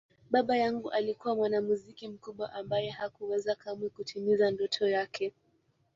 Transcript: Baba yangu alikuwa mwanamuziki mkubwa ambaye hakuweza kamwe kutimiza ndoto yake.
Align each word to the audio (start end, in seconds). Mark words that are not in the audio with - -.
Baba 0.31 0.57
yangu 0.57 0.89
alikuwa 0.91 1.35
mwanamuziki 1.35 2.07
mkubwa 2.07 2.53
ambaye 2.53 2.89
hakuweza 2.89 3.55
kamwe 3.55 3.89
kutimiza 3.89 4.51
ndoto 4.51 4.87
yake. 4.89 5.33